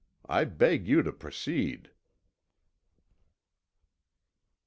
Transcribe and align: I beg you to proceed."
I 0.27 0.45
beg 0.45 0.87
you 0.87 1.03
to 1.03 1.11
proceed." 1.11 1.91